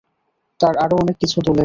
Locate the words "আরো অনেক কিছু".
0.77-1.37